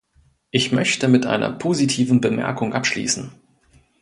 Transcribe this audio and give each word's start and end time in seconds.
Ich 0.49 0.71
möchte 0.71 1.07
mit 1.07 1.27
einer 1.27 1.51
positiven 1.51 2.21
Bemerkung 2.21 2.73
abschließen. 2.73 3.33